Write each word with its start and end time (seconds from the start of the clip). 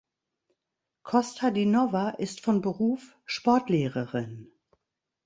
Kostadinowa 1.03 2.09
ist 2.17 2.41
von 2.41 2.61
Beruf 2.63 3.15
Sportlehrerin. 3.25 4.51